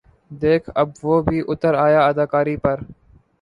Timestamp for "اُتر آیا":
1.49-2.01